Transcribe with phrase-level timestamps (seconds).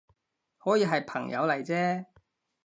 [0.57, 2.05] 可以係朋友嚟啫